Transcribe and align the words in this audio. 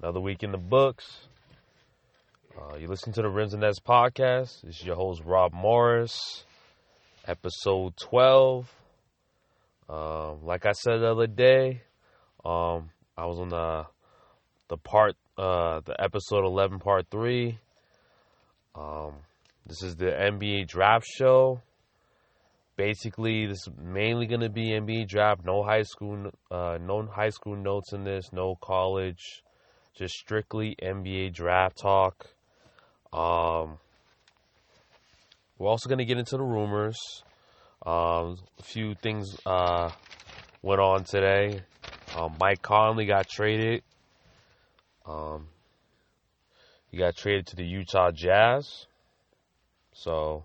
Another 0.00 0.20
week 0.20 0.44
in 0.44 0.52
the 0.52 0.58
books. 0.58 1.26
Uh, 2.56 2.76
you 2.76 2.86
listen 2.86 3.12
to 3.14 3.20
the 3.20 3.28
Rims 3.28 3.52
and 3.52 3.62
Nets 3.62 3.80
podcast. 3.80 4.62
This 4.62 4.78
is 4.78 4.84
your 4.84 4.94
host, 4.94 5.22
Rob 5.24 5.52
Morris, 5.52 6.44
episode 7.26 7.96
12. 7.96 8.72
Um, 9.88 10.44
like 10.44 10.66
I 10.66 10.70
said 10.70 10.98
the 10.98 11.10
other 11.10 11.26
day, 11.26 11.82
um, 12.44 12.90
I 13.16 13.26
was 13.26 13.40
on 13.40 13.48
the 13.48 13.86
the 14.68 14.76
part, 14.76 15.16
uh, 15.36 15.80
the 15.84 16.00
episode 16.00 16.44
11, 16.44 16.78
part 16.78 17.06
3. 17.10 17.58
Um, 18.76 19.14
this 19.66 19.82
is 19.82 19.96
the 19.96 20.12
NBA 20.12 20.68
draft 20.68 21.08
show. 21.08 21.60
Basically, 22.76 23.46
this 23.46 23.66
is 23.66 23.70
mainly 23.76 24.28
going 24.28 24.42
to 24.42 24.48
be 24.48 24.68
NBA 24.68 25.08
draft. 25.08 25.44
No 25.44 25.64
high 25.64 25.82
school, 25.82 26.30
uh, 26.52 26.78
no 26.80 27.04
high 27.12 27.30
school 27.30 27.56
notes 27.56 27.92
in 27.92 28.04
this. 28.04 28.32
No 28.32 28.54
college 28.62 29.42
just 29.98 30.14
strictly 30.14 30.76
NBA 30.80 31.34
draft 31.34 31.76
talk. 31.76 32.28
Um, 33.12 33.78
we're 35.58 35.68
also 35.68 35.88
going 35.88 35.98
to 35.98 36.04
get 36.04 36.18
into 36.18 36.36
the 36.36 36.44
rumors. 36.44 36.96
Um, 37.84 38.38
a 38.58 38.62
few 38.62 38.94
things 38.94 39.36
uh, 39.44 39.90
went 40.62 40.80
on 40.80 41.02
today. 41.02 41.62
Um, 42.16 42.36
Mike 42.38 42.62
Conley 42.62 43.06
got 43.06 43.28
traded. 43.28 43.82
Um, 45.04 45.48
he 46.90 46.96
got 46.96 47.16
traded 47.16 47.48
to 47.48 47.56
the 47.56 47.64
Utah 47.64 48.12
Jazz. 48.12 48.86
So 49.94 50.44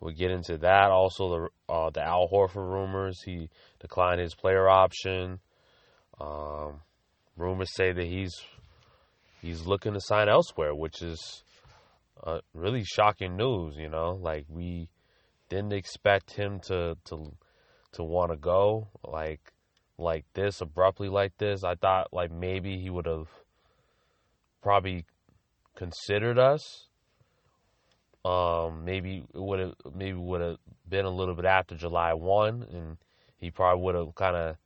we'll 0.00 0.14
get 0.14 0.30
into 0.30 0.56
that. 0.58 0.90
Also, 0.90 1.28
the 1.28 1.72
uh, 1.72 1.90
the 1.90 2.02
Al 2.02 2.26
Horford 2.32 2.70
rumors. 2.70 3.20
He 3.22 3.50
declined 3.80 4.20
his 4.20 4.34
player 4.34 4.66
option. 4.66 5.40
Um, 6.18 6.80
rumors 7.36 7.74
say 7.74 7.92
that 7.92 8.06
he's 8.06 8.34
he's 9.40 9.66
looking 9.66 9.94
to 9.94 10.00
sign 10.00 10.28
elsewhere, 10.28 10.74
which 10.74 11.02
is 11.02 11.42
uh, 12.24 12.40
really 12.54 12.84
shocking 12.84 13.36
news. 13.36 13.76
You 13.76 13.88
know, 13.88 14.18
like 14.20 14.46
we 14.48 14.88
didn't 15.48 15.72
expect 15.72 16.32
him 16.32 16.60
to 16.60 16.96
to 17.06 17.32
to 17.92 18.02
want 18.02 18.30
to 18.32 18.36
go 18.36 18.88
like 19.04 19.52
like 19.98 20.24
this 20.34 20.60
abruptly 20.60 21.08
like 21.08 21.36
this. 21.38 21.64
I 21.64 21.74
thought 21.74 22.12
like 22.12 22.30
maybe 22.30 22.78
he 22.78 22.90
would 22.90 23.06
have 23.06 23.28
probably 24.62 25.04
considered 25.74 26.38
us. 26.38 26.86
Um, 28.24 28.84
maybe 28.84 29.24
it 29.32 29.40
would 29.40 29.60
have 29.60 29.74
maybe 29.94 30.18
would 30.18 30.40
have 30.40 30.56
been 30.88 31.04
a 31.04 31.10
little 31.10 31.34
bit 31.34 31.44
after 31.44 31.76
July 31.76 32.12
one, 32.14 32.66
and 32.70 32.96
he 33.38 33.50
probably 33.50 33.82
would 33.84 33.94
have 33.94 34.14
kind 34.14 34.36
of 34.36 34.56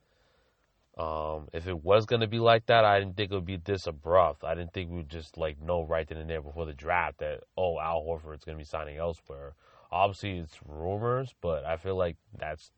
um, 0.98 1.48
if 1.52 1.66
it 1.66 1.82
was 1.82 2.04
going 2.04 2.20
to 2.20 2.26
be 2.26 2.38
like 2.38 2.66
that, 2.66 2.84
I 2.84 2.98
didn't 2.98 3.16
think 3.16 3.32
it 3.32 3.34
would 3.34 3.46
be 3.46 3.56
this 3.56 3.86
abrupt. 3.86 4.44
I 4.44 4.54
didn't 4.54 4.74
think 4.74 4.90
we 4.90 4.98
would 4.98 5.08
just 5.08 5.38
like 5.38 5.60
know 5.60 5.84
right 5.84 6.06
then 6.06 6.18
and 6.18 6.28
there 6.28 6.42
before 6.42 6.66
the 6.66 6.74
draft 6.74 7.18
that 7.18 7.44
oh 7.56 7.78
Al 7.80 8.02
Horford's 8.02 8.44
going 8.44 8.58
to 8.58 8.62
be 8.62 8.68
signing 8.68 8.98
elsewhere. 8.98 9.54
Obviously, 9.90 10.38
it's 10.38 10.58
rumors, 10.66 11.34
but 11.40 11.64
I 11.64 11.76
feel 11.76 11.96
like 11.96 12.16
that's 12.38 12.70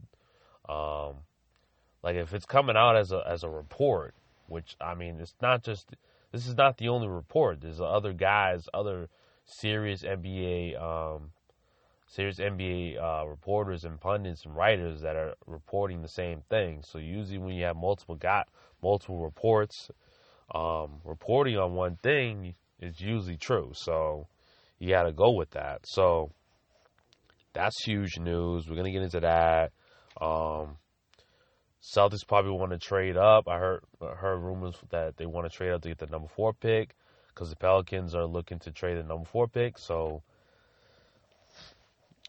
um, 0.68 1.16
like 2.02 2.16
if 2.16 2.32
it's 2.32 2.46
coming 2.46 2.76
out 2.76 2.96
as 2.96 3.10
a 3.10 3.22
as 3.26 3.42
a 3.42 3.48
report, 3.48 4.14
which 4.46 4.76
I 4.80 4.94
mean, 4.94 5.18
it's 5.20 5.34
not 5.42 5.64
just 5.64 5.90
this 6.30 6.46
is 6.46 6.56
not 6.56 6.78
the 6.78 6.88
only 6.88 7.08
report. 7.08 7.60
There's 7.60 7.80
other 7.80 8.12
guys, 8.12 8.68
other 8.72 9.08
serious 9.44 10.02
NBA 10.02 10.80
um, 10.80 11.30
serious 12.14 12.38
NBA 12.38 12.96
uh, 13.02 13.26
reporters 13.26 13.84
and 13.84 14.00
pundits 14.00 14.44
and 14.44 14.54
writers 14.54 15.00
that 15.00 15.16
are 15.16 15.34
reporting 15.46 16.00
the 16.00 16.08
same 16.08 16.42
thing. 16.48 16.82
So 16.82 16.98
usually 16.98 17.38
when 17.38 17.54
you 17.54 17.64
have 17.64 17.76
multiple 17.76 18.14
got 18.14 18.48
multiple 18.82 19.18
reports 19.18 19.90
um, 20.54 21.00
reporting 21.04 21.56
on 21.56 21.74
one 21.74 21.96
thing, 21.96 22.54
it's 22.78 23.00
usually 23.00 23.36
true. 23.36 23.72
So 23.74 24.28
you 24.78 24.90
got 24.90 25.04
to 25.04 25.12
go 25.12 25.32
with 25.32 25.50
that. 25.52 25.80
So 25.86 26.30
that's 27.52 27.84
huge 27.84 28.18
news. 28.18 28.68
We're 28.68 28.76
gonna 28.76 28.92
get 28.92 29.02
into 29.02 29.20
that. 29.20 29.72
Um, 30.20 30.76
Celtics 31.82 32.26
probably 32.26 32.52
want 32.52 32.72
to 32.72 32.78
trade 32.78 33.16
up. 33.16 33.48
I 33.48 33.58
heard 33.58 33.80
heard 34.00 34.38
rumors 34.38 34.76
that 34.90 35.16
they 35.16 35.26
want 35.26 35.50
to 35.50 35.56
trade 35.56 35.72
up 35.72 35.82
to 35.82 35.88
get 35.88 35.98
the 35.98 36.06
number 36.06 36.28
four 36.28 36.52
pick 36.52 36.94
because 37.28 37.50
the 37.50 37.56
Pelicans 37.56 38.14
are 38.14 38.26
looking 38.26 38.58
to 38.60 38.72
trade 38.72 38.98
the 38.98 39.02
number 39.02 39.24
four 39.24 39.48
pick. 39.48 39.78
So 39.78 40.22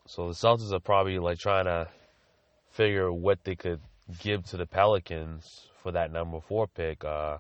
so 0.08 0.28
the 0.28 0.34
Celtics 0.34 0.72
are 0.72 0.80
probably 0.80 1.18
like 1.20 1.40
trying 1.40 1.66
to 1.66 1.88
figure 2.72 3.12
what 3.12 3.44
they 3.44 3.56
could 3.56 3.82
give 4.20 4.46
to 4.46 4.58
the 4.58 4.66
Pelicans 4.66 5.68
for 5.82 5.92
that 5.92 6.12
number 6.12 6.40
four 6.40 6.68
pick. 6.68 7.04
Uh, 7.04 7.38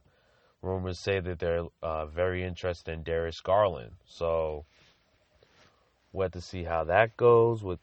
rumors 0.61 0.99
say 1.03 1.19
that 1.19 1.39
they're 1.39 1.65
uh, 1.83 2.05
very 2.07 2.43
interested 2.43 2.91
in 2.91 3.03
Darius 3.03 3.39
Garland. 3.41 3.91
So 4.05 4.65
we'll 6.11 6.25
have 6.25 6.31
to 6.31 6.41
see 6.41 6.63
how 6.63 6.85
that 6.85 7.15
goes 7.17 7.63
with 7.63 7.79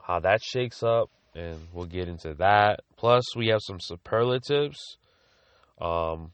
how 0.00 0.20
that 0.20 0.40
shakes 0.42 0.84
up, 0.84 1.10
and 1.34 1.58
we'll 1.72 1.86
get 1.86 2.08
into 2.08 2.34
that. 2.34 2.80
Plus, 2.96 3.34
we 3.34 3.48
have 3.48 3.60
some 3.62 3.80
superlatives 3.80 4.98
um, 5.80 6.30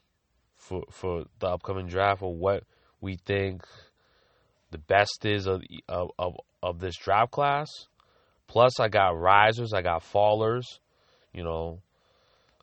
for 0.57 0.83
for 0.91 1.25
the 1.39 1.47
upcoming 1.47 1.87
draft 1.87 2.23
of 2.23 2.33
what 2.33 2.65
we 3.01 3.17
think 3.17 3.63
the 4.73 4.79
best 4.79 5.25
is 5.25 5.47
of, 5.47 5.63
of, 5.89 6.37
of 6.63 6.81
this 6.81 6.97
draft 6.97 7.31
class. 7.31 7.69
Plus, 8.49 8.81
I 8.81 8.89
got 8.89 9.19
risers, 9.19 9.73
I 9.73 9.83
got 9.83 10.03
fallers. 10.03 10.65
You 11.33 11.45
know, 11.45 11.81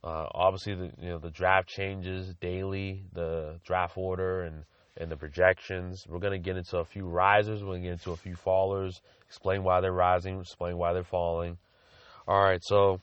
uh, 0.04 0.28
obviously 0.32 0.76
the 0.76 0.92
you 1.02 1.10
know 1.10 1.20
the 1.20 1.32
draft 1.32 1.68
changes 1.68 2.34
daily, 2.36 3.04
the 3.14 3.60
draft 3.66 3.98
order 3.98 4.42
and 4.42 4.66
and 4.98 5.10
the 5.10 5.16
projections. 5.16 6.06
We're 6.08 6.20
gonna 6.20 6.38
get 6.38 6.58
into 6.58 6.78
a 6.78 6.86
few 6.86 7.08
risers. 7.08 7.64
We're 7.64 7.76
gonna 7.76 7.84
get 7.84 7.94
into 7.94 8.12
a 8.12 8.18
few 8.18 8.36
fallers. 8.36 9.00
Explain 9.28 9.64
why 9.64 9.82
they're 9.82 9.94
rising. 9.94 10.40
Explain 10.40 10.78
why 10.78 10.94
they're 10.94 11.04
falling. 11.04 11.58
All 12.28 12.44
right, 12.44 12.62
so 12.64 13.00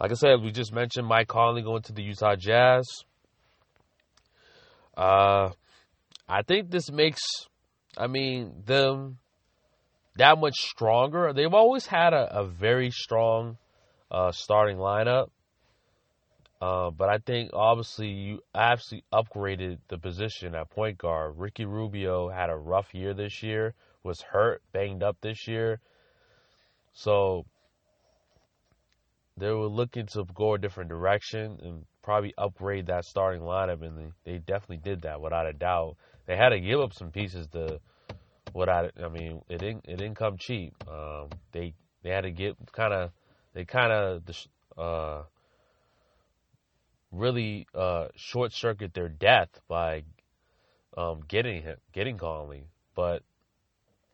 like 0.00 0.10
I 0.10 0.14
said, 0.14 0.42
we 0.42 0.52
just 0.52 0.72
mentioned 0.72 1.06
Mike 1.06 1.28
Conley 1.28 1.62
going 1.62 1.82
to 1.82 1.92
the 1.92 2.02
Utah 2.02 2.36
Jazz. 2.36 2.86
Uh, 4.96 5.50
I 6.28 6.42
think 6.42 6.70
this 6.70 6.90
makes, 6.90 7.20
I 7.96 8.06
mean, 8.06 8.62
them 8.64 9.18
that 10.16 10.38
much 10.38 10.54
stronger. 10.56 11.32
They've 11.32 11.52
always 11.52 11.86
had 11.86 12.12
a, 12.12 12.40
a 12.40 12.46
very 12.46 12.90
strong 12.90 13.58
uh, 14.10 14.32
starting 14.32 14.76
lineup. 14.76 15.28
Uh, 16.60 16.90
but 16.90 17.10
I 17.10 17.18
think 17.18 17.50
obviously 17.52 18.08
you 18.08 18.40
absolutely 18.54 19.04
upgraded 19.12 19.78
the 19.88 19.98
position 19.98 20.54
at 20.54 20.70
point 20.70 20.96
guard. 20.96 21.34
Ricky 21.36 21.66
Rubio 21.66 22.30
had 22.30 22.48
a 22.48 22.56
rough 22.56 22.94
year 22.94 23.12
this 23.12 23.42
year, 23.42 23.74
was 24.02 24.22
hurt, 24.22 24.62
banged 24.72 25.02
up 25.02 25.18
this 25.20 25.46
year. 25.46 25.80
So 26.94 27.44
they 29.36 29.50
were 29.50 29.66
looking 29.66 30.06
to 30.06 30.24
go 30.34 30.54
a 30.54 30.58
different 30.58 30.88
direction 30.88 31.58
and 31.62 31.84
probably 32.02 32.32
upgrade 32.38 32.86
that 32.86 33.04
starting 33.04 33.42
lineup, 33.42 33.82
and 33.82 33.98
they, 33.98 34.32
they 34.32 34.38
definitely 34.38 34.78
did 34.78 35.02
that 35.02 35.20
without 35.20 35.46
a 35.46 35.52
doubt. 35.52 35.96
They 36.26 36.36
had 36.36 36.50
to 36.50 36.60
give 36.60 36.80
up 36.80 36.92
some 36.92 37.10
pieces 37.10 37.46
to 37.48 37.80
what 38.52 38.68
I, 38.68 38.90
I 39.02 39.08
mean, 39.08 39.42
it 39.48 39.58
didn't 39.58 39.84
it 39.86 39.96
didn't 39.96 40.16
come 40.16 40.36
cheap. 40.38 40.74
Um, 40.88 41.30
they 41.52 41.74
they 42.02 42.10
had 42.10 42.22
to 42.22 42.30
get 42.30 42.56
kind 42.72 42.92
of 42.92 43.10
they 43.54 43.64
kind 43.64 43.92
of 43.92 44.22
uh, 44.76 45.22
really 47.12 47.66
uh, 47.74 48.08
short 48.16 48.52
circuit 48.52 48.94
their 48.94 49.08
death 49.08 49.48
by 49.68 50.04
um, 50.96 51.20
getting 51.28 51.62
him 51.62 51.76
getting 51.92 52.18
Conley. 52.18 52.68
But 52.94 53.22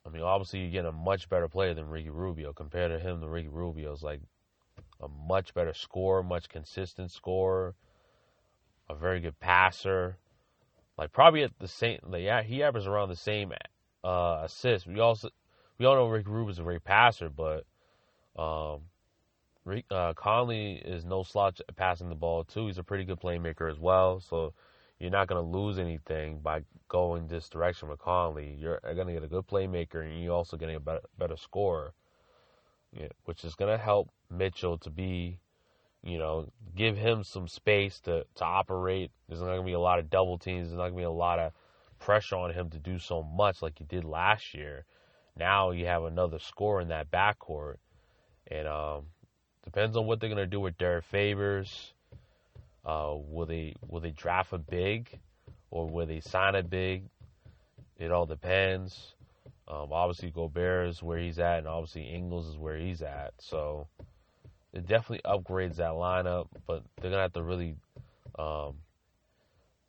I 0.05 0.11
mean, 0.11 0.23
obviously 0.23 0.61
you 0.61 0.71
get 0.71 0.85
a 0.85 0.93
much 0.93 1.29
better 1.29 1.49
player 1.49 1.75
than 1.75 1.89
Ricky 1.89 2.11
Rubio. 2.11 2.53
Compared 2.53 2.91
to 2.91 2.99
him, 2.99 3.21
the 3.21 3.29
Ricky 3.29 3.49
Rubio 3.49 3.93
is 3.93 4.03
like 4.03 4.21
a 5.01 5.09
much 5.09 5.55
better 5.55 5.75
scorer, 5.75 6.23
much 6.23 6.49
consistent 6.49 7.11
scorer, 7.11 7.75
a 8.89 8.95
very 8.95 9.21
good 9.21 9.39
passer. 9.41 10.17
Like 11.03 11.11
probably 11.11 11.43
at 11.43 11.59
the 11.59 11.67
same, 11.67 11.99
like, 12.07 12.23
yeah, 12.23 12.43
he 12.43 12.63
averages 12.63 12.87
around 12.87 13.09
the 13.09 13.17
same 13.17 13.53
uh, 14.05 14.43
assists. 14.45 14.87
We 14.87 15.01
also 15.01 15.31
we 15.77 15.85
all 15.85 15.97
know 15.97 16.07
Ricky 16.07 16.31
Rubio's 16.31 16.61
a 16.61 16.63
great 16.63 16.85
passer, 16.85 17.29
but 17.29 17.65
um, 18.41 18.83
Rick, 19.65 19.87
uh, 19.91 20.13
Conley 20.15 20.75
is 20.75 21.05
no 21.05 21.25
slouch 21.25 21.61
passing 21.75 22.09
the 22.09 22.15
ball 22.15 22.45
too. 22.45 22.69
He's 22.69 22.79
a 22.79 22.85
pretty 22.85 23.03
good 23.03 23.19
playmaker 23.19 23.69
as 23.69 23.81
well. 23.81 24.21
So 24.21 24.55
you're 25.01 25.11
not 25.11 25.27
going 25.27 25.45
to 25.45 25.59
lose 25.59 25.81
anything 25.81 26.39
by 26.39 26.63
going 26.89 27.27
this 27.27 27.49
direction 27.49 27.89
with 27.89 27.99
Conley. 27.99 28.55
You're 28.57 28.79
going 28.95 29.09
to 29.09 29.13
get 29.13 29.25
a 29.25 29.27
good 29.27 29.49
playmaker, 29.49 30.05
and 30.05 30.23
you're 30.23 30.33
also 30.33 30.57
getting 30.57 30.77
a 30.77 30.81
better, 30.81 31.03
better 31.19 31.37
scorer, 31.37 31.95
yeah, 32.93 33.09
which 33.25 33.43
is 33.43 33.57
going 33.57 33.77
to 33.77 33.83
help 33.83 34.09
Mitchell 34.31 34.79
to 34.79 34.91
be, 34.91 35.41
you 36.03 36.19
know, 36.19 36.49
give 36.75 36.97
him 36.97 37.25
some 37.25 37.49
space 37.49 38.01
to 38.01 38.25
to 38.37 38.45
operate. 38.45 39.11
There's 39.29 39.41
not 39.41 39.47
going 39.47 39.61
to 39.61 39.67
be 39.67 39.73
a 39.73 39.81
lot 39.81 39.99
of 39.99 40.11
double 40.11 40.39
teams. 40.39 40.69
There's 40.69 40.79
not 40.79 40.91
going 40.91 40.95
to 40.95 40.99
be 40.99 41.05
a 41.05 41.11
lot 41.11 41.39
of 41.39 41.53
pressure 41.99 42.37
on 42.37 42.53
him 42.53 42.71
to 42.71 42.79
do 42.79 42.99
so 42.99 43.23
much 43.23 43.63
like 43.63 43.79
he 43.79 43.85
did 43.85 44.05
last 44.05 44.55
year. 44.55 44.85
Now 45.37 45.71
you 45.71 45.87
have 45.87 46.05
another 46.05 46.39
score 46.39 46.81
in 46.81 46.89
that 46.89 47.11
backcourt, 47.11 47.77
and 48.51 48.69
um, 48.69 49.05
depends 49.65 49.97
on 49.97 50.07
what 50.07 50.21
they're 50.21 50.29
gonna 50.29 50.47
do 50.47 50.61
with 50.61 50.77
Derrick 50.77 51.05
Favors. 51.05 51.95
Uh, 52.85 53.15
will 53.17 53.47
they 53.47 53.75
will 53.87 54.01
they 54.01 54.11
draft 54.11 54.53
a 54.53 54.59
big? 54.59 55.19
or 55.73 55.89
will 55.89 56.07
they 56.07 56.21
sign 56.21 56.55
a 56.55 56.63
big. 56.63 57.05
It 57.99 58.13
all 58.13 58.27
depends. 58.27 59.15
Um, 59.67 59.89
obviously, 59.91 60.31
Gobert 60.31 60.91
is 60.91 61.03
where 61.03 61.19
he's 61.19 61.39
at, 61.39 61.59
and 61.59 61.67
obviously 61.67 62.03
Ingles 62.03 62.47
is 62.47 62.59
where 62.59 62.77
he's 62.77 63.01
at. 63.01 63.33
So 63.39 63.89
it 64.73 64.87
definitely 64.87 65.21
upgrades 65.25 65.77
that 65.77 65.93
lineup, 65.93 66.49
but 66.67 66.83
they're 67.01 67.11
gonna 67.11 67.23
have 67.23 67.33
to 67.35 67.43
really 67.43 67.77
um, 68.39 68.75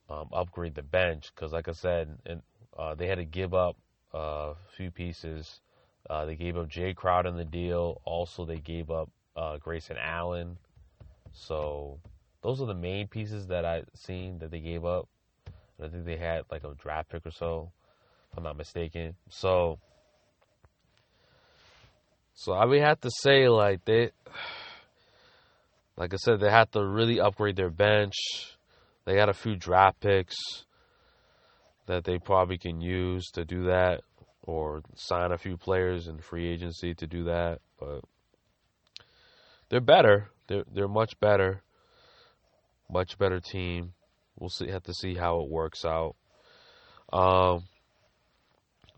um, 0.09 0.29
upgrade 0.33 0.75
the 0.75 0.83
bench 0.83 1.31
because, 1.33 1.53
like 1.53 1.67
I 1.67 1.71
said, 1.71 2.17
and 2.25 2.41
uh, 2.77 2.95
they 2.95 3.07
had 3.07 3.17
to 3.17 3.25
give 3.25 3.53
up 3.53 3.77
uh, 4.13 4.17
a 4.51 4.55
few 4.75 4.91
pieces. 4.91 5.61
Uh, 6.09 6.25
they 6.25 6.35
gave 6.35 6.57
up 6.57 6.69
Jae 6.69 6.95
Crowder 6.95 7.29
in 7.29 7.37
the 7.37 7.45
deal. 7.45 8.01
Also, 8.03 8.45
they 8.45 8.59
gave 8.59 8.91
up 8.91 9.09
uh, 9.35 9.57
Grayson 9.57 9.97
Allen. 9.97 10.57
So 11.31 11.99
those 12.41 12.61
are 12.61 12.67
the 12.67 12.73
main 12.73 13.07
pieces 13.07 13.47
that 13.47 13.65
I 13.65 13.83
seen 13.93 14.39
that 14.39 14.51
they 14.51 14.59
gave 14.59 14.85
up. 14.85 15.07
And 15.77 15.87
I 15.87 15.89
think 15.89 16.05
they 16.05 16.17
had 16.17 16.43
like 16.51 16.63
a 16.63 16.73
draft 16.75 17.09
pick 17.09 17.25
or 17.25 17.31
so, 17.31 17.71
if 18.31 18.37
I'm 18.37 18.43
not 18.43 18.57
mistaken. 18.57 19.15
So, 19.29 19.79
so 22.35 22.51
I 22.51 22.65
would 22.65 22.81
have 22.81 22.99
to 23.01 23.09
say 23.21 23.47
like 23.47 23.85
they, 23.85 24.11
like 25.97 26.13
I 26.13 26.17
said, 26.17 26.39
they 26.39 26.49
had 26.49 26.71
to 26.71 26.85
really 26.85 27.19
upgrade 27.19 27.55
their 27.55 27.69
bench. 27.69 28.15
They 29.05 29.17
had 29.17 29.29
a 29.29 29.33
few 29.33 29.55
draft 29.55 29.99
picks 29.99 30.35
that 31.87 32.03
they 32.03 32.17
probably 32.17 32.57
can 32.57 32.81
use 32.81 33.29
to 33.31 33.45
do 33.45 33.65
that, 33.65 34.01
or 34.41 34.81
sign 34.95 35.31
a 35.31 35.37
few 35.37 35.57
players 35.57 36.07
in 36.07 36.19
free 36.19 36.47
agency 36.47 36.93
to 36.95 37.07
do 37.07 37.25
that. 37.25 37.59
But 37.79 38.01
they're 39.69 39.81
better. 39.81 40.29
They're 40.47 40.63
they're 40.73 40.87
much 40.87 41.19
better. 41.19 41.61
Much 42.89 43.17
better 43.17 43.39
team. 43.39 43.93
We'll 44.39 44.49
see. 44.49 44.69
Have 44.69 44.83
to 44.83 44.93
see 44.93 45.15
how 45.15 45.41
it 45.41 45.49
works 45.49 45.85
out. 45.85 46.15
Um, 47.11 47.65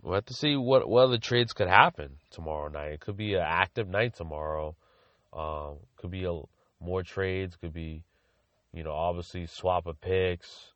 we'll 0.02 0.16
have 0.16 0.26
to 0.26 0.34
see 0.34 0.56
what 0.56 0.88
what 0.88 1.06
other 1.06 1.18
trades 1.18 1.54
could 1.54 1.68
happen 1.68 2.18
tomorrow 2.32 2.70
night. 2.70 2.94
It 2.94 3.00
could 3.02 3.18
be 3.18 3.34
an 3.34 3.44
active 3.46 3.90
night 3.90 4.16
tomorrow. 4.16 4.76
Um, 5.34 5.78
could 5.98 6.12
be 6.12 6.24
a 6.24 6.34
more 6.80 7.04
trades. 7.04 7.56
Could 7.56 7.74
be, 7.74 8.04
you 8.74 8.84
know, 8.84 8.92
obviously 8.92 9.46
swap 9.48 9.88
of 9.88 10.00
picks. 10.02 10.72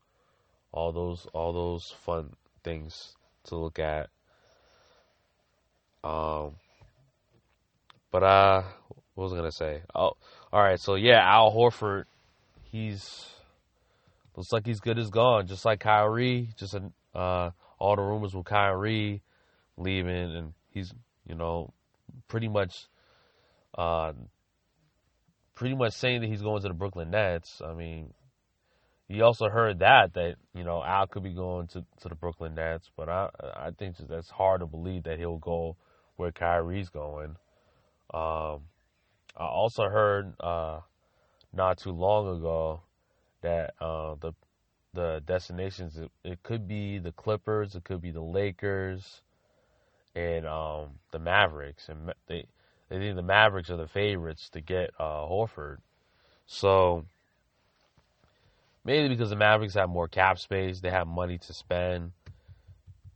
All 0.72 0.92
those 0.92 1.28
all 1.34 1.54
those 1.54 1.94
fun 2.06 2.34
things 2.64 3.16
to 3.46 3.56
look 3.56 3.80
at. 3.80 4.10
Um, 6.04 6.56
but 8.12 8.24
uh, 8.24 8.64
what 9.16 9.24
was 9.26 9.34
I 9.34 9.38
gonna 9.38 9.52
say? 9.52 9.82
Oh, 9.94 10.14
all 10.54 10.62
right. 10.62 10.80
So 10.80 10.96
yeah, 10.96 11.22
Al 11.22 11.52
Horford, 11.52 12.06
he's 12.72 13.26
looks 14.36 14.52
like 14.54 14.66
he's 14.66 14.80
good 14.80 14.98
as 14.98 15.10
gone, 15.10 15.48
just 15.48 15.66
like 15.66 15.82
Kyrie. 15.82 16.50
Just 16.58 16.76
uh, 17.14 17.50
all 17.78 17.96
the 17.96 18.02
rumors 18.02 18.34
with 18.34 18.46
Kyrie 18.46 19.22
leaving, 19.78 20.36
and 20.36 20.54
he's 20.72 20.94
you 21.28 21.36
know 21.36 21.74
pretty 22.28 22.48
much 22.48 22.88
uh, 23.78 24.14
pretty 25.60 25.76
much 25.76 25.92
saying 25.92 26.22
that 26.22 26.30
he's 26.30 26.42
going 26.42 26.62
to 26.62 26.70
the 26.70 26.74
Brooklyn 26.74 27.12
Nets. 27.12 27.62
I 27.64 27.74
mean, 27.74 28.14
he 29.10 29.22
also 29.22 29.50
heard 29.50 29.80
that 29.80 30.14
that 30.14 30.36
you 30.56 30.64
know 30.64 30.82
Al 30.82 31.06
could 31.06 31.22
be 31.22 31.34
going 31.34 31.68
to, 31.68 31.82
to 32.02 32.08
the 32.08 32.16
Brooklyn 32.16 32.56
Nets, 32.56 32.90
but 32.96 33.10
I 33.10 33.28
I 33.42 33.72
think 33.78 33.98
that's 34.08 34.30
hard 34.30 34.62
to 34.62 34.66
believe 34.66 35.04
that 35.04 35.20
he'll 35.20 35.38
go 35.38 35.76
where 36.16 36.32
Kyrie's 36.32 36.88
going. 36.90 37.36
Um, 38.14 38.62
I 39.38 39.46
also 39.46 39.84
heard 39.84 40.34
uh, 40.40 40.80
not 41.54 41.78
too 41.78 41.92
long 41.92 42.38
ago 42.38 42.82
that 43.42 43.74
uh, 43.82 44.16
the 44.22 44.32
the 44.94 45.22
destinations 45.26 45.98
it, 45.98 46.10
it, 46.24 46.42
could 46.42 46.70
be 46.70 47.00
the 47.00 47.12
Clippers, 47.12 47.76
it 47.76 47.84
could 47.84 48.02
be 48.02 48.12
the 48.12 48.24
Lakers, 48.24 49.22
and 50.16 50.48
um, 50.48 50.92
the 51.12 51.20
Mavericks, 51.20 51.90
and 51.90 52.14
they 52.28 52.46
they 52.90 52.98
think 52.98 53.16
the 53.16 53.22
Mavericks 53.22 53.70
are 53.70 53.78
the 53.78 53.88
favorites 53.88 54.50
to 54.50 54.62
get 54.62 54.92
uh, 55.00 55.26
Horford. 55.26 55.78
So 56.48 57.06
maybe 58.84 59.10
because 59.10 59.30
the 59.30 59.36
Mavericks 59.36 59.76
have 59.76 59.90
more 59.90 60.08
cap 60.08 60.40
space, 60.40 60.82
they 60.82 60.90
have 60.90 61.08
money 61.08 61.38
to 61.38 61.54
spend. 61.54 62.12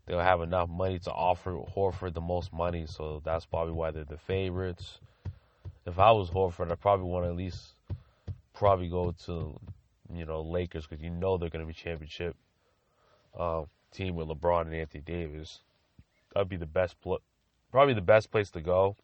They'll 0.06 0.20
have 0.20 0.42
enough 0.42 0.70
money 0.70 1.00
to 1.00 1.12
offer 1.12 1.54
Horford 1.76 2.14
the 2.14 2.22
most 2.22 2.52
money, 2.52 2.86
so 2.88 3.22
that's 3.24 3.46
probably 3.46 3.74
why 3.74 3.92
they're 3.92 4.04
the 4.04 4.18
favorites 4.18 5.00
if 5.86 6.00
I 6.00 6.12
was 6.12 6.30
Horford, 6.30 6.72
I 6.72 6.76
probably 6.76 7.08
want 7.08 7.26
to 7.26 7.30
at 7.30 7.36
least 7.36 7.74
probably 8.54 8.88
go 8.88 9.14
to 9.26 9.60
you 10.14 10.26
know 10.26 10.42
Lakers 10.42 10.86
because 10.88 11.04
you 11.04 11.10
know 11.10 11.38
they're 11.38 11.50
going 11.50 11.66
to 11.66 11.68
be 11.68 11.74
championship 11.74 12.36
uh, 13.38 13.64
team 13.92 14.16
with 14.16 14.28
LeBron 14.28 14.62
and 14.62 14.76
Anthony 14.76 15.02
Davis. 15.02 15.60
That'd 16.34 16.50
be 16.50 16.58
the 16.58 16.66
best, 16.66 17.00
pl- 17.02 17.22
probably 17.72 17.94
the 17.94 18.02
best 18.02 18.32
place 18.32 18.50
to 18.52 18.62
go 18.62 18.96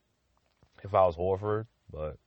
if 0.84 0.94
I 0.94 1.06
was 1.06 1.16
Horford, 1.16 1.66
but 1.92 2.18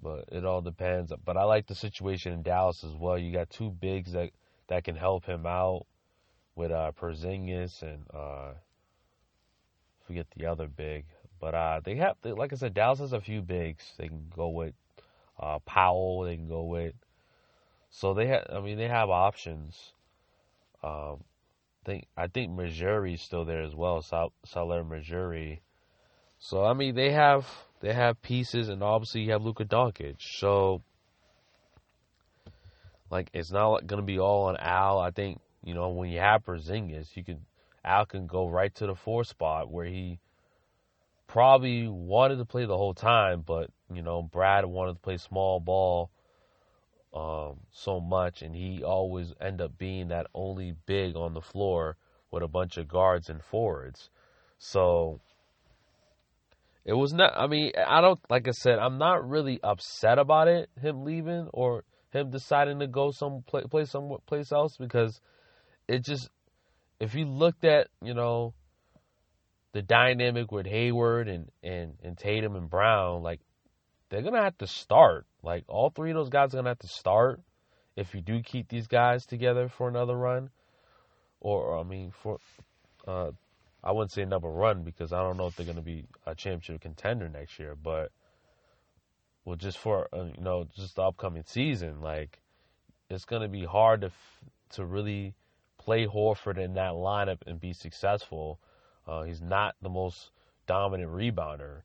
but 0.00 0.26
it 0.30 0.44
all 0.44 0.60
depends. 0.60 1.12
But 1.24 1.36
I 1.36 1.44
like 1.44 1.66
the 1.66 1.74
situation 1.74 2.32
in 2.32 2.42
Dallas 2.42 2.84
as 2.84 2.94
well. 2.94 3.18
You 3.18 3.32
got 3.32 3.50
two 3.50 3.70
bigs 3.70 4.12
that 4.12 4.30
that 4.68 4.84
can 4.84 4.96
help 4.96 5.24
him 5.24 5.46
out 5.46 5.86
with 6.54 6.70
uh, 6.70 6.92
Porzingis 7.00 7.82
and 7.82 8.04
uh, 8.12 8.52
forget 10.06 10.26
the 10.36 10.46
other 10.46 10.68
big. 10.68 11.04
But 11.40 11.54
uh, 11.54 11.80
they 11.84 11.96
have, 11.96 12.16
they, 12.22 12.32
like 12.32 12.52
I 12.52 12.56
said, 12.56 12.74
Dallas 12.74 12.98
has 12.98 13.12
a 13.12 13.20
few 13.20 13.42
bigs. 13.42 13.84
They 13.96 14.08
can 14.08 14.26
go 14.34 14.48
with 14.48 14.74
uh, 15.38 15.60
Powell. 15.60 16.22
They 16.22 16.36
can 16.36 16.48
go 16.48 16.64
with. 16.64 16.94
So 17.90 18.12
they 18.14 18.26
have. 18.26 18.46
I 18.52 18.60
mean, 18.60 18.76
they 18.76 18.88
have 18.88 19.08
options. 19.08 19.92
Um, 20.82 21.24
think 21.88 22.06
I 22.16 22.26
think 22.26 22.52
Mejri's 22.52 23.22
still 23.22 23.44
there 23.44 23.62
as 23.62 23.74
well. 23.74 24.02
Sal- 24.02 24.32
Salah 24.44 24.84
Mejri. 24.84 25.62
So 26.38 26.64
I 26.64 26.72
mean, 26.72 26.94
they 26.94 27.10
have 27.10 27.46
they 27.80 27.92
have 27.92 28.20
pieces, 28.22 28.68
and 28.68 28.82
obviously 28.82 29.22
you 29.22 29.32
have 29.32 29.42
Luka 29.42 29.64
Doncic. 29.64 30.16
So 30.20 30.82
like, 33.10 33.30
it's 33.32 33.50
not 33.50 33.86
gonna 33.86 34.02
be 34.02 34.18
all 34.18 34.44
on 34.44 34.56
Al. 34.56 34.98
I 34.98 35.10
think 35.10 35.40
you 35.64 35.74
know 35.74 35.90
when 35.90 36.10
you 36.10 36.20
have 36.20 36.44
Porzingis, 36.44 37.16
you 37.16 37.24
can 37.24 37.44
Al 37.84 38.06
can 38.06 38.26
go 38.26 38.48
right 38.48 38.74
to 38.76 38.86
the 38.86 38.94
four 38.94 39.24
spot 39.24 39.70
where 39.70 39.86
he 39.86 40.18
probably 41.26 41.88
wanted 41.88 42.36
to 42.36 42.44
play 42.44 42.64
the 42.64 42.76
whole 42.76 42.94
time, 42.94 43.42
but 43.46 43.70
you 43.92 44.02
know 44.02 44.22
Brad 44.22 44.64
wanted 44.64 44.94
to 44.94 45.00
play 45.00 45.16
small 45.16 45.60
ball 45.60 46.10
um, 47.14 47.60
so 47.72 48.00
much, 48.00 48.42
and 48.42 48.54
he 48.54 48.84
always 48.84 49.34
end 49.40 49.60
up 49.60 49.76
being 49.78 50.08
that 50.08 50.26
only 50.34 50.74
big 50.86 51.16
on 51.16 51.34
the 51.34 51.40
floor 51.40 51.96
with 52.30 52.42
a 52.42 52.48
bunch 52.48 52.76
of 52.76 52.88
guards 52.88 53.30
and 53.30 53.42
forwards. 53.42 54.10
So 54.58 55.20
it 56.88 56.94
was 56.94 57.12
not. 57.12 57.34
I 57.36 57.48
mean, 57.48 57.72
I 57.86 58.00
don't 58.00 58.18
like 58.30 58.48
I 58.48 58.52
said. 58.52 58.78
I'm 58.78 58.96
not 58.96 59.28
really 59.28 59.60
upset 59.62 60.18
about 60.18 60.48
it, 60.48 60.70
him 60.80 61.04
leaving 61.04 61.50
or 61.52 61.84
him 62.12 62.30
deciding 62.30 62.78
to 62.78 62.86
go 62.86 63.10
some 63.10 63.42
play, 63.46 63.64
play 63.70 63.84
place 64.26 64.52
else 64.52 64.76
because 64.78 65.20
it 65.86 66.02
just. 66.02 66.30
If 66.98 67.14
you 67.14 67.26
looked 67.26 67.66
at 67.66 67.88
you 68.02 68.14
know 68.14 68.54
the 69.72 69.82
dynamic 69.82 70.50
with 70.50 70.64
Hayward 70.64 71.28
and, 71.28 71.50
and, 71.62 71.92
and 72.02 72.16
Tatum 72.16 72.56
and 72.56 72.70
Brown, 72.70 73.22
like 73.22 73.40
they're 74.08 74.22
gonna 74.22 74.42
have 74.42 74.56
to 74.58 74.66
start. 74.66 75.26
Like 75.42 75.64
all 75.68 75.90
three 75.90 76.10
of 76.10 76.16
those 76.16 76.30
guys 76.30 76.54
are 76.54 76.56
gonna 76.56 76.70
have 76.70 76.78
to 76.78 76.88
start 76.88 77.42
if 77.96 78.14
you 78.14 78.22
do 78.22 78.42
keep 78.42 78.66
these 78.70 78.86
guys 78.86 79.26
together 79.26 79.68
for 79.68 79.88
another 79.88 80.16
run. 80.16 80.48
Or 81.38 81.78
I 81.78 81.82
mean 81.82 82.12
for 82.22 82.38
uh, 83.06 83.32
I 83.88 83.92
wouldn't 83.92 84.12
say 84.12 84.22
another 84.22 84.48
run 84.48 84.82
because 84.82 85.12
I 85.12 85.22
don't 85.22 85.36
know 85.36 85.46
if 85.46 85.56
they're 85.56 85.66
gonna 85.66 85.82
be 85.82 86.04
a 86.26 86.34
championship 86.34 86.82
contender 86.82 87.28
next 87.28 87.58
year, 87.58 87.74
but 87.74 88.12
well 89.44 89.56
just 89.56 89.78
for 89.78 90.08
uh, 90.12 90.24
you 90.36 90.42
know 90.42 90.66
just 90.76 90.96
the 90.96 91.02
upcoming 91.02 91.44
season, 91.46 92.00
like 92.00 92.40
it's 93.08 93.24
gonna 93.24 93.48
be 93.48 93.64
hard 93.64 94.02
to 94.02 94.10
to 94.70 94.84
really 94.84 95.34
play 95.78 96.06
Horford 96.06 96.58
in 96.58 96.74
that 96.74 96.92
lineup 96.92 97.38
and 97.46 97.60
be 97.60 97.72
successful 97.72 98.60
uh, 99.08 99.22
he's 99.22 99.40
not 99.40 99.74
the 99.80 99.88
most 99.88 100.30
dominant 100.66 101.10
rebounder. 101.10 101.80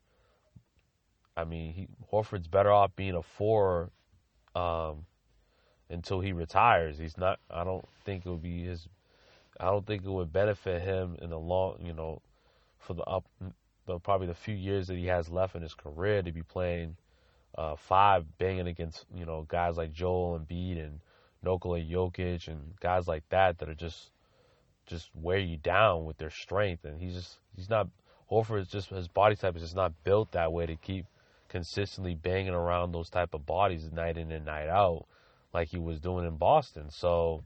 I 1.36 1.44
mean, 1.44 1.72
he, 1.72 1.88
Horford's 2.12 2.46
better 2.46 2.70
off 2.70 2.94
being 2.94 3.14
a 3.14 3.22
four 3.22 3.90
um, 4.54 5.06
until 5.88 6.20
he 6.20 6.32
retires. 6.32 6.98
He's 6.98 7.16
not. 7.16 7.40
I 7.50 7.64
don't 7.64 7.88
think 8.04 8.26
it 8.26 8.28
would 8.28 8.42
be 8.42 8.64
his. 8.64 8.86
I 9.60 9.66
don't 9.66 9.86
think 9.86 10.04
it 10.04 10.10
would 10.10 10.32
benefit 10.32 10.82
him 10.82 11.16
in 11.20 11.30
the 11.30 11.38
long. 11.38 11.78
You 11.84 11.92
know, 11.92 12.22
for 12.78 12.94
the 12.94 13.04
up, 13.04 13.24
the, 13.86 13.98
probably 13.98 14.26
the 14.26 14.34
few 14.34 14.54
years 14.54 14.88
that 14.88 14.96
he 14.96 15.06
has 15.06 15.28
left 15.28 15.54
in 15.54 15.62
his 15.62 15.74
career 15.74 16.22
to 16.22 16.32
be 16.32 16.42
playing 16.42 16.96
uh, 17.56 17.76
five, 17.76 18.24
banging 18.38 18.66
against 18.66 19.06
you 19.14 19.24
know 19.24 19.46
guys 19.48 19.76
like 19.76 19.92
Joel 19.92 20.36
and 20.36 20.48
Embiid 20.48 20.84
and 20.84 21.00
Nikola 21.42 21.80
Jokic 21.80 22.48
and 22.48 22.74
guys 22.80 23.06
like 23.06 23.28
that 23.28 23.58
that 23.58 23.68
are 23.68 23.74
just 23.74 24.10
just 24.86 25.10
wear 25.14 25.38
you 25.38 25.56
down 25.56 26.04
with 26.04 26.18
their 26.18 26.30
strength. 26.30 26.84
And 26.84 27.00
he's 27.00 27.14
just 27.14 27.38
he's 27.56 27.70
not 27.70 27.88
Horford 28.30 28.60
is 28.60 28.68
just 28.68 28.88
his 28.88 29.08
body 29.08 29.36
type 29.36 29.56
is 29.56 29.62
just 29.62 29.76
not 29.76 29.92
built 30.04 30.32
that 30.32 30.52
way 30.52 30.66
to 30.66 30.76
keep 30.76 31.06
consistently 31.48 32.14
banging 32.14 32.54
around 32.54 32.92
those 32.92 33.10
type 33.10 33.34
of 33.34 33.46
bodies 33.46 33.90
night 33.92 34.16
in 34.16 34.32
and 34.32 34.46
night 34.46 34.68
out 34.68 35.06
like 35.52 35.68
he 35.68 35.78
was 35.78 36.00
doing 36.00 36.26
in 36.26 36.36
Boston. 36.36 36.90
So 36.90 37.44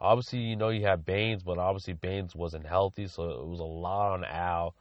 Obviously, 0.00 0.38
you 0.38 0.56
know 0.56 0.70
you 0.70 0.86
have 0.86 1.04
Baynes, 1.04 1.42
but 1.42 1.58
obviously 1.58 1.92
Baynes 1.92 2.34
wasn't 2.34 2.66
healthy, 2.66 3.06
so 3.06 3.30
it 3.30 3.46
was 3.46 3.60
a 3.60 3.64
lot 3.64 4.12
on 4.12 4.24
Al 4.24 4.74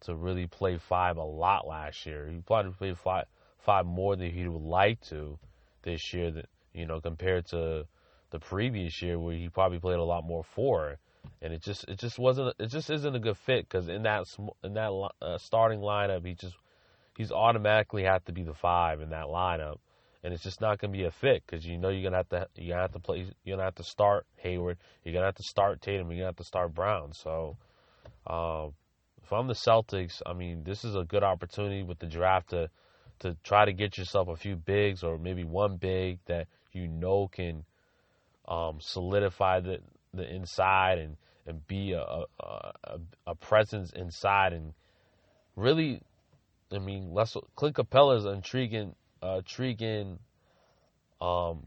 to 0.00 0.14
really 0.14 0.46
play 0.46 0.78
five 0.78 1.16
a 1.16 1.22
lot 1.22 1.66
last 1.66 2.04
year. 2.06 2.28
He 2.28 2.40
probably 2.40 2.72
played 2.72 2.98
five 2.98 3.26
five 3.58 3.86
more 3.86 4.16
than 4.16 4.30
he 4.30 4.46
would 4.46 4.62
like 4.62 5.00
to 5.08 5.38
this 5.82 6.12
year. 6.12 6.30
That 6.30 6.46
you 6.72 6.86
know 6.86 7.00
compared 7.00 7.46
to 7.46 7.86
the 8.30 8.38
previous 8.38 9.00
year 9.00 9.18
where 9.18 9.34
he 9.34 9.48
probably 9.48 9.78
played 9.78 9.98
a 9.98 10.04
lot 10.04 10.24
more 10.24 10.44
four, 10.44 10.98
and 11.40 11.52
it 11.52 11.62
just 11.62 11.88
it 11.88 11.98
just 11.98 12.18
wasn't 12.18 12.54
it 12.58 12.66
just 12.66 12.90
isn't 12.90 13.14
a 13.14 13.18
good 13.18 13.36
fit 13.36 13.68
because 13.68 13.88
in 13.88 14.02
that 14.02 14.26
in 14.62 14.74
that 14.74 15.10
uh, 15.22 15.38
starting 15.38 15.80
lineup 15.80 16.26
he 16.26 16.34
just 16.34 16.56
he's 17.16 17.32
automatically 17.32 18.04
have 18.04 18.24
to 18.26 18.32
be 18.32 18.42
the 18.42 18.54
five 18.54 19.00
in 19.00 19.10
that 19.10 19.26
lineup, 19.26 19.78
and 20.22 20.34
it's 20.34 20.42
just 20.42 20.60
not 20.60 20.78
going 20.78 20.92
to 20.92 20.98
be 20.98 21.04
a 21.04 21.10
fit 21.10 21.42
because 21.46 21.64
you 21.64 21.78
know 21.78 21.88
you're 21.88 22.02
gonna 22.02 22.16
have 22.16 22.28
to 22.28 22.46
gonna 22.56 22.80
have 22.80 22.92
to 22.92 22.98
play 22.98 23.26
you're 23.44 23.56
gonna 23.56 23.64
have 23.64 23.74
to 23.76 23.84
start 23.84 24.26
Hayward, 24.36 24.78
you're 25.04 25.14
gonna 25.14 25.26
have 25.26 25.36
to 25.36 25.42
start 25.42 25.80
Tatum, 25.80 26.10
you're 26.10 26.18
gonna 26.18 26.26
have 26.26 26.36
to 26.36 26.44
start 26.44 26.74
Brown. 26.74 27.12
So, 27.12 27.56
um, 28.26 28.72
if 29.22 29.32
I'm 29.32 29.46
the 29.46 29.54
Celtics, 29.54 30.22
I 30.26 30.32
mean 30.32 30.62
this 30.64 30.84
is 30.84 30.94
a 30.94 31.04
good 31.04 31.22
opportunity 31.22 31.82
with 31.82 31.98
the 31.98 32.06
draft 32.06 32.50
to 32.50 32.70
to 33.20 33.36
try 33.42 33.64
to 33.64 33.72
get 33.72 33.98
yourself 33.98 34.28
a 34.28 34.36
few 34.36 34.56
bigs 34.56 35.02
or 35.02 35.18
maybe 35.18 35.44
one 35.44 35.76
big 35.76 36.18
that 36.26 36.46
you 36.72 36.86
know 36.86 37.28
can 37.28 37.64
um, 38.46 38.78
solidify 38.80 39.60
the 39.60 39.78
the 40.14 40.28
inside 40.28 40.98
and 40.98 41.16
and 41.46 41.66
be 41.66 41.92
a, 41.92 42.02
a, 42.40 42.98
a 43.26 43.34
presence 43.34 43.90
inside 43.94 44.52
and 44.52 44.74
really, 45.58 46.00
I 46.72 46.78
mean, 46.78 47.12
let's 47.12 47.36
Clint 47.56 47.76
Capela 47.76 48.16
is 48.16 48.24
intriguing, 48.24 48.94
uh, 49.22 49.38
intriguing, 49.38 50.18
um, 51.20 51.66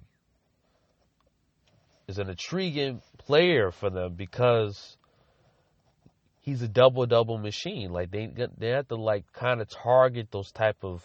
is 2.08 2.18
an 2.18 2.30
intriguing 2.30 3.02
player 3.18 3.72
for 3.72 3.90
them 3.90 4.14
because 4.16 4.98
he's 6.42 6.62
a 6.62 6.68
double 6.68 7.06
double 7.06 7.38
machine. 7.38 7.92
Like 7.92 8.12
they 8.12 8.30
they 8.58 8.70
have 8.70 8.88
to 8.90 8.96
like 8.96 9.32
kind 9.34 9.62
of 9.62 9.70
target 9.70 10.28
those 10.32 10.52
type 10.52 10.84
of 10.84 11.04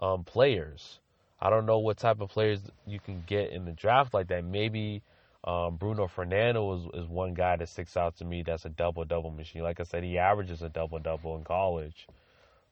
um, 0.00 0.24
players. 0.24 1.00
I 1.40 1.50
don't 1.50 1.66
know 1.66 1.78
what 1.78 1.98
type 1.98 2.20
of 2.20 2.30
players 2.30 2.60
you 2.86 2.98
can 2.98 3.22
get 3.26 3.52
in 3.52 3.64
the 3.64 3.72
draft 3.72 4.12
like 4.12 4.28
that. 4.28 4.44
Maybe 4.44 5.02
um, 5.44 5.76
Bruno 5.76 6.08
Fernando 6.08 6.74
is, 6.76 7.04
is 7.04 7.08
one 7.08 7.34
guy 7.34 7.56
that 7.56 7.68
sticks 7.68 7.96
out 7.96 8.16
to 8.16 8.24
me 8.24 8.42
that's 8.44 8.64
a 8.64 8.70
double 8.70 9.04
double 9.04 9.30
machine. 9.30 9.62
Like 9.62 9.78
I 9.78 9.84
said, 9.84 10.02
he 10.02 10.18
averages 10.18 10.62
a 10.62 10.68
double 10.68 10.98
double 10.98 11.36
in 11.36 11.44
college. 11.44 12.06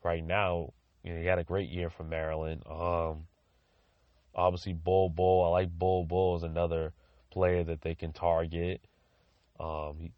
Right 0.03 0.25
now, 0.25 0.73
you 1.07 1.13
know, 1.15 1.21
he 1.21 1.27
had 1.27 1.39
a 1.39 1.45
great 1.45 1.71
year 1.71 1.89
for 1.89 2.03
Maryland. 2.03 2.65
Um, 2.67 3.29
obviously, 4.35 4.73
Bol 4.73 5.09
Bol. 5.09 5.45
I 5.45 5.49
like 5.51 5.71
Bol 5.71 6.05
Bol 6.05 6.35
is 6.35 6.43
another 6.43 6.93
player 7.31 7.63
that 7.63 7.81
they 7.81 7.95
can 7.95 8.13
target. 8.13 8.81
Um, 9.61 9.99
he, 10.01 10.11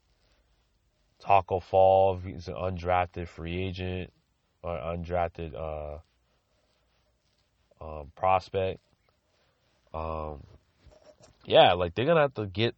Tacko 1.22 1.60
Fall, 1.62 2.16
he's 2.16 2.48
an 2.48 2.54
undrafted 2.54 3.28
free 3.28 3.62
agent 3.62 4.10
or 4.62 4.78
undrafted 4.78 5.54
uh, 5.54 5.98
um, 7.84 8.10
prospect. 8.16 8.80
Um, 9.92 10.42
yeah, 11.44 11.74
like 11.74 11.94
they're 11.94 12.06
gonna 12.06 12.22
have 12.22 12.34
to 12.34 12.46
get 12.46 12.74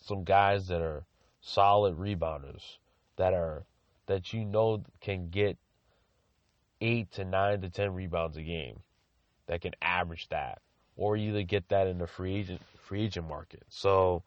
some 0.00 0.22
guys 0.22 0.68
that 0.68 0.80
are 0.80 1.04
solid 1.40 1.98
rebounders 1.98 2.76
that 3.16 3.32
are 3.32 3.64
that 4.06 4.32
you 4.32 4.44
know 4.44 4.84
can 5.00 5.28
get 5.30 5.58
eight 6.80 7.10
to 7.12 7.24
nine 7.24 7.60
to 7.62 7.70
ten 7.70 7.94
rebounds 7.94 8.36
a 8.36 8.42
game 8.42 8.80
that 9.46 9.60
can 9.60 9.72
average 9.80 10.28
that 10.30 10.60
or 10.96 11.16
either 11.16 11.42
get 11.42 11.68
that 11.68 11.86
in 11.86 11.98
the 11.98 12.06
free 12.06 12.36
agent 12.36 12.60
free 12.88 13.04
agent 13.04 13.28
market. 13.28 13.62
So 13.68 14.22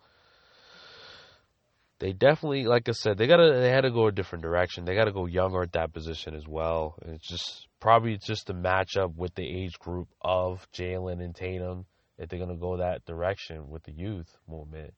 they 2.00 2.13
definitely 2.13 2.63
like 2.63 2.88
i 2.88 2.94
said 2.94 3.18
they 3.18 3.27
gotta 3.27 3.60
they 3.60 3.70
had 3.70 3.82
to 3.82 3.91
go 3.91 4.08
a 4.08 4.12
different 4.12 4.44
direction. 4.44 4.86
They 4.86 4.96
gotta 4.96 5.12
go 5.12 5.25
younger 5.25 5.62
at 5.62 5.74
that 5.74 5.94
position 5.94 6.36
as 6.36 6.48
well. 6.48 6.96
And 7.01 7.15
it's 7.15 7.27
just 7.27 7.68
probably 7.79 8.13
it's 8.13 8.25
just 8.25 8.50
a 8.50 8.53
matchup 8.53 9.15
with 9.15 9.36
the 9.36 9.46
age 9.46 9.77
group 9.79 10.08
of 10.22 10.68
jaylen 10.72 11.24
and 11.24 11.36
tatum 11.36 11.86
if 12.18 12.29
they're 12.29 12.39
to 12.39 12.56
go 12.56 12.77
that 12.77 13.06
direction 13.06 13.70
with 13.70 13.84
the 13.84 13.94
youth 13.94 14.38
movement. 14.48 14.94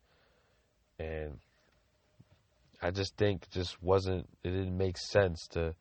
And 1.00 1.38
I 2.82 2.92
just 2.92 3.16
think 3.16 3.50
just 3.52 3.82
wasn't 3.82 4.28
it 4.44 4.50
didn't 4.50 4.78
make 4.78 4.98
sense 4.98 5.48
to 5.52 5.76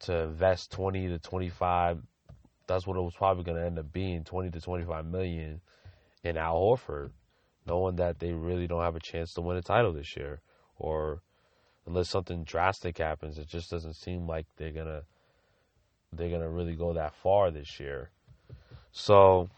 to 0.00 0.22
invest 0.24 0.70
20 0.72 1.08
to 1.08 1.18
25 1.18 1.98
that's 2.66 2.86
what 2.86 2.96
it 2.96 3.00
was 3.00 3.14
probably 3.14 3.42
going 3.42 3.58
to 3.58 3.64
end 3.64 3.78
up 3.78 3.92
being 3.92 4.22
20 4.22 4.50
to 4.50 4.60
25 4.60 5.04
million 5.06 5.60
in 6.22 6.36
Al 6.36 6.56
Horford 6.56 7.10
knowing 7.66 7.96
that 7.96 8.18
they 8.18 8.32
really 8.32 8.66
don't 8.66 8.82
have 8.82 8.96
a 8.96 9.00
chance 9.00 9.34
to 9.34 9.40
win 9.40 9.56
a 9.56 9.62
title 9.62 9.92
this 9.92 10.16
year 10.16 10.40
or 10.78 11.20
unless 11.86 12.08
something 12.08 12.44
drastic 12.44 12.98
happens 12.98 13.38
it 13.38 13.48
just 13.48 13.70
doesn't 13.70 13.94
seem 13.94 14.26
like 14.26 14.46
they're 14.56 14.72
going 14.72 14.86
to 14.86 15.02
they're 16.12 16.28
going 16.28 16.42
to 16.42 16.48
really 16.48 16.74
go 16.74 16.92
that 16.94 17.14
far 17.14 17.50
this 17.50 17.78
year. 17.78 18.10
So 18.92 19.48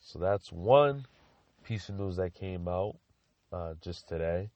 so 0.00 0.18
that's 0.18 0.52
one 0.52 1.06
piece 1.64 1.88
of 1.88 1.96
news 1.96 2.16
that 2.16 2.34
came 2.34 2.68
out 2.68 2.96
uh, 3.52 3.74
just 3.80 4.06
today. 4.08 4.50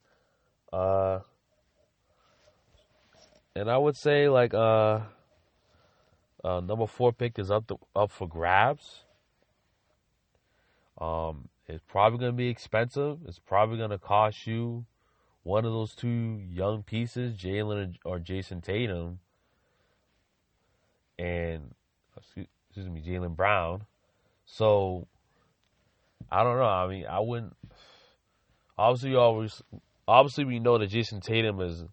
Uh, 0.73 1.21
and 3.55 3.71
I 3.71 3.77
would 3.77 3.97
say 3.97 4.29
like 4.29 4.55
uh, 4.55 5.01
uh, 6.45 6.61
number 6.61 6.87
four 6.87 7.13
pick 7.13 7.39
is 7.39 7.51
up 7.51 7.67
to, 7.69 7.79
up 7.95 8.11
for 8.11 8.29
grabs. 8.29 9.05
Um, 11.01 11.49
it's 11.67 11.83
probably 11.87 12.27
to 12.27 12.33
be 12.33 12.49
expensive. 12.49 13.19
It's 13.27 13.39
probably 13.39 13.79
to 13.87 13.99
cost 13.99 14.47
you 14.47 14.87
one 15.43 15.65
of 15.65 15.73
those 15.73 15.95
two 15.95 16.41
young 16.51 16.83
pieces, 16.83 17.37
Jaylen 17.37 17.97
or 18.05 18.19
Jayson 18.19 18.63
Tatum, 18.63 19.21
and 21.19 21.75
excuse 22.17 22.89
me, 22.89 23.03
Jaylen 23.03 23.37
Brown. 23.37 23.85
So 24.45 25.07
I 26.31 26.43
don't 26.43 26.57
know. 26.57 26.65
I 26.65 26.89
mean, 26.89 27.07
I 27.07 27.21
wouldn't. 27.21 27.57
Obviously, 28.77 29.15
always. 29.17 29.63
Obviously, 30.07 30.45
we 30.45 30.59
know 30.59 30.79
that 30.79 30.91
Jayson 30.91 31.21
Tatum 31.21 31.61
is 31.61 31.85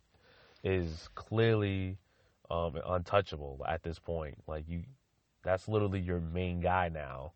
is 0.66 1.10
clearly 1.16 1.98
um, 2.50 2.78
untouchable 2.86 3.64
at 3.68 3.84
this 3.84 4.00
point. 4.00 4.36
Like 4.48 4.66
you, 4.68 4.84
that's 5.44 5.70
literally 5.70 6.02
your 6.02 6.20
main 6.20 6.60
guy 6.60 6.90
now. 6.90 7.32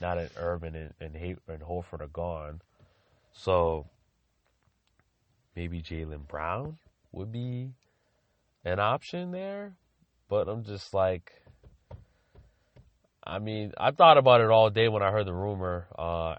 Not 0.00 0.16
an 0.18 0.30
Irving 0.36 0.74
and 0.74 0.94
and, 0.98 1.14
and 1.46 1.60
Horford 1.60 2.00
are 2.00 2.08
gone, 2.08 2.62
so 3.32 3.86
maybe 5.54 5.82
Jaylen 5.82 6.26
Brown 6.26 6.78
would 7.12 7.30
be 7.30 7.74
an 8.64 8.80
option 8.80 9.30
there. 9.30 9.74
But 10.28 10.48
I'm 10.48 10.64
just 10.64 10.94
like, 10.94 11.42
I 13.22 13.40
mean, 13.40 13.72
I 13.76 13.90
thought 13.90 14.16
about 14.16 14.40
it 14.40 14.48
all 14.48 14.70
day 14.70 14.88
when 14.88 15.02
I 15.02 15.10
heard 15.10 15.26
the 15.26 15.34
rumor. 15.34 15.86
Uh, 15.98 16.36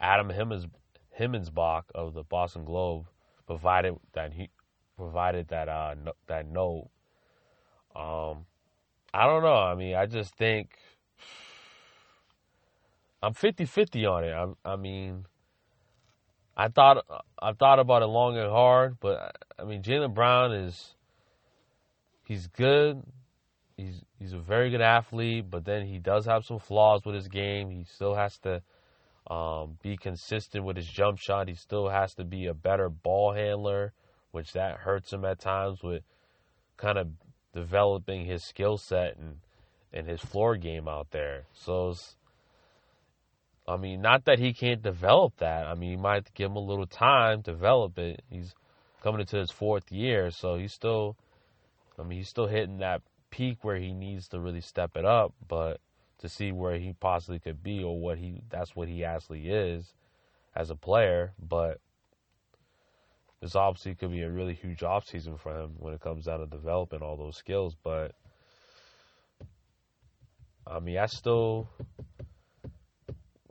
Adam 0.00 0.28
Himmons, 0.30 0.66
Himmelsbach 1.18 1.84
of 1.94 2.14
the 2.14 2.24
Boston 2.24 2.64
Globe 2.64 3.06
provided 3.46 3.96
that 4.14 4.32
he 4.32 4.48
provided 4.96 5.48
that 5.48 5.68
uh, 5.68 5.94
no, 6.02 6.12
that 6.26 6.50
note. 6.50 6.88
Um, 7.94 8.46
I 9.12 9.26
don't 9.26 9.42
know. 9.42 9.54
I 9.54 9.74
mean, 9.74 9.94
I 9.94 10.06
just 10.06 10.34
think 10.36 10.76
I'm 13.22 13.32
50-50 13.32 14.10
on 14.10 14.24
it. 14.24 14.32
I, 14.32 14.72
I 14.72 14.76
mean, 14.76 15.26
I 16.56 16.68
thought 16.68 17.04
I 17.40 17.52
thought 17.52 17.78
about 17.78 18.02
it 18.02 18.06
long 18.06 18.36
and 18.36 18.50
hard, 18.50 18.98
but 19.00 19.36
I 19.58 19.64
mean, 19.64 19.82
Jaylen 19.82 20.14
Brown 20.14 20.52
is 20.52 20.94
he's 22.24 22.46
good. 22.46 23.02
He's 23.76 24.02
he's 24.18 24.32
a 24.32 24.38
very 24.38 24.70
good 24.70 24.80
athlete, 24.80 25.46
but 25.50 25.64
then 25.64 25.86
he 25.86 25.98
does 25.98 26.26
have 26.26 26.44
some 26.44 26.60
flaws 26.60 27.04
with 27.04 27.14
his 27.14 27.28
game. 27.28 27.70
He 27.70 27.84
still 27.84 28.14
has 28.14 28.38
to 28.38 28.62
um, 29.28 29.78
be 29.82 29.96
consistent 29.96 30.64
with 30.64 30.76
his 30.76 30.86
jump 30.86 31.18
shot. 31.18 31.48
He 31.48 31.54
still 31.54 31.88
has 31.88 32.14
to 32.14 32.24
be 32.24 32.46
a 32.46 32.54
better 32.54 32.88
ball 32.88 33.32
handler, 33.32 33.92
which 34.34 34.52
that 34.52 34.78
hurts 34.78 35.12
him 35.12 35.24
at 35.24 35.38
times 35.38 35.82
with 35.82 36.02
kind 36.76 36.98
of 36.98 37.08
developing 37.52 38.26
his 38.26 38.42
skill 38.44 38.76
set 38.76 39.16
and 39.16 39.36
and 39.92 40.08
his 40.08 40.20
floor 40.20 40.56
game 40.56 40.88
out 40.88 41.12
there. 41.12 41.44
So, 41.52 41.94
I 43.68 43.76
mean, 43.76 44.02
not 44.02 44.24
that 44.24 44.40
he 44.40 44.52
can't 44.52 44.82
develop 44.82 45.36
that. 45.36 45.68
I 45.68 45.74
mean, 45.74 45.92
you 45.92 45.98
might 45.98 46.34
give 46.34 46.50
him 46.50 46.56
a 46.56 46.60
little 46.60 46.86
time 46.86 47.44
to 47.44 47.52
develop 47.52 47.96
it. 47.96 48.22
He's 48.28 48.54
coming 49.04 49.20
into 49.20 49.36
his 49.36 49.52
fourth 49.52 49.92
year, 49.92 50.32
so 50.32 50.56
he's 50.56 50.72
still, 50.72 51.16
I 51.96 52.02
mean, 52.02 52.18
he's 52.18 52.28
still 52.28 52.48
hitting 52.48 52.78
that 52.78 53.02
peak 53.30 53.58
where 53.62 53.76
he 53.76 53.94
needs 53.94 54.26
to 54.28 54.40
really 54.40 54.60
step 54.60 54.96
it 54.96 55.04
up, 55.04 55.32
but 55.46 55.80
to 56.18 56.28
see 56.28 56.50
where 56.50 56.76
he 56.76 56.92
possibly 56.92 57.38
could 57.38 57.62
be 57.62 57.84
or 57.84 58.00
what 58.00 58.18
he 58.18 58.40
that's 58.50 58.74
what 58.74 58.88
he 58.88 59.04
actually 59.04 59.48
is 59.48 59.92
as 60.56 60.70
a 60.70 60.76
player, 60.76 61.34
but 61.38 61.78
this 63.44 63.54
obviously 63.56 63.94
could 63.94 64.10
be 64.10 64.22
a 64.22 64.30
really 64.30 64.54
huge 64.54 64.80
offseason 64.80 65.38
for 65.38 65.54
him 65.54 65.72
when 65.78 65.92
it 65.92 66.00
comes 66.00 66.24
down 66.24 66.40
to 66.40 66.46
developing 66.46 67.02
all 67.02 67.14
those 67.14 67.36
skills, 67.36 67.76
but 67.84 68.12
I 70.66 70.80
mean, 70.80 70.96
I 70.96 71.04
still 71.04 71.68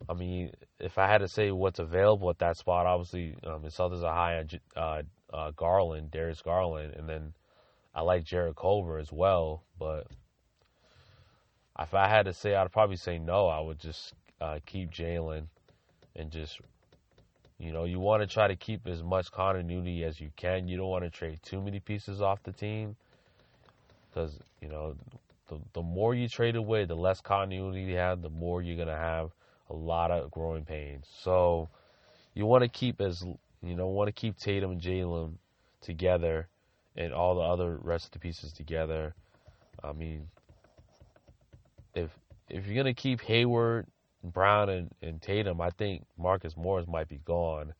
I 0.10 0.16
mean, 0.16 0.52
if 0.80 0.98
I 0.98 1.08
had 1.08 1.20
to 1.20 1.28
say 1.28 1.52
what's 1.52 1.78
available 1.78 2.32
at 2.32 2.40
that 2.40 2.58
spot, 2.58 2.88
obviously 2.88 3.36
um, 3.46 3.62
the 3.62 3.70
Celtics 3.70 4.04
are 4.04 4.16
high 4.16 4.40
on 4.40 4.50
uh, 4.76 5.02
uh, 5.32 5.52
Garland, 5.52 6.10
Darius 6.10 6.42
Garland, 6.42 6.96
and 6.96 7.08
then 7.08 7.34
I 7.94 8.02
like 8.02 8.24
Jarrett 8.24 8.56
Culver 8.56 8.98
as 8.98 9.12
well. 9.12 9.64
But 9.78 10.08
if 11.80 11.94
I 11.94 12.10
had 12.10 12.26
to 12.26 12.34
say, 12.34 12.56
I'd 12.56 12.72
probably 12.72 12.98
say 12.98 13.20
no. 13.20 13.46
I 13.46 13.60
would 13.60 13.80
just 13.80 14.16
uh, 14.42 14.58
keep 14.66 14.90
Jaylen 14.90 15.50
and 16.16 16.32
just 16.32 16.60
you 17.64 17.72
know 17.72 17.86
you 17.86 18.00
want 18.00 18.22
to 18.22 18.28
try 18.28 18.48
to 18.48 18.56
keep 18.56 18.88
as 18.88 19.02
much 19.02 19.32
continuity 19.32 20.04
as 20.04 20.20
you 20.20 20.30
can. 20.36 20.68
You 20.68 20.78
don't 20.78 20.90
want 20.90 21.06
to 21.06 21.10
trade 21.10 21.40
too 21.44 21.62
many 21.62 21.80
pieces 21.80 22.22
off 22.22 22.44
the 22.44 22.52
team 22.52 22.96
because 24.10 24.38
you 24.62 24.68
know 24.68 24.96
the 25.48 25.60
the 25.74 25.82
more 25.82 26.14
you 26.14 26.28
trade 26.28 26.56
away, 26.56 26.86
the 26.86 26.96
less 26.96 27.22
continuity 27.22 27.82
you 27.82 27.96
have, 27.96 28.22
the 28.22 28.30
more 28.30 28.62
you're 28.62 28.78
gonna 28.78 28.98
have 28.98 29.32
a 29.70 29.74
lot 29.74 30.12
of 30.12 30.30
growing 30.30 30.66
pains. 30.66 31.08
So 31.22 31.70
you 32.34 32.46
want 32.46 32.64
to 32.64 32.70
keep 32.70 33.00
as 33.00 33.24
you 33.62 33.76
know 33.76 33.88
want 33.88 34.08
to 34.08 34.12
keep 34.12 34.38
Tatum 34.38 34.72
and 34.72 34.82
Jaylen 34.82 35.36
together, 35.82 36.48
and 36.98 37.14
all 37.14 37.36
the 37.36 37.42
other 37.42 37.78
rest 37.82 38.08
of 38.08 38.12
the 38.12 38.20
pieces 38.20 38.52
together. 38.52 39.16
I 39.82 39.94
mean, 39.94 40.28
if 41.96 42.10
if 42.50 42.68
you're 42.68 42.76
gonna 42.76 42.94
keep 42.94 43.22
Hayward, 43.22 43.88
Brown, 44.24 44.70
and, 44.70 44.92
and 45.02 45.22
Tatum, 45.22 45.62
I 45.62 45.70
think 45.70 46.06
Marcus 46.18 46.56
Morris 46.56 46.88
might 46.88 47.08
be 47.08 47.20
gone. 47.26 47.74